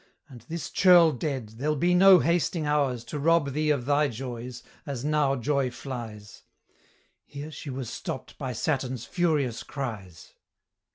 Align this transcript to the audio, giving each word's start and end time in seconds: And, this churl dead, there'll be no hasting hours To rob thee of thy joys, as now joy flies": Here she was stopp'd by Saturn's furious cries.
And, 0.27 0.41
this 0.49 0.71
churl 0.71 1.11
dead, 1.11 1.49
there'll 1.59 1.75
be 1.75 1.93
no 1.93 2.17
hasting 2.17 2.65
hours 2.65 3.03
To 3.03 3.19
rob 3.19 3.51
thee 3.53 3.69
of 3.69 3.85
thy 3.85 4.07
joys, 4.07 4.63
as 4.83 5.05
now 5.05 5.35
joy 5.35 5.69
flies": 5.69 6.41
Here 7.23 7.51
she 7.51 7.69
was 7.69 7.87
stopp'd 7.91 8.35
by 8.39 8.51
Saturn's 8.53 9.05
furious 9.05 9.61
cries. 9.61 10.33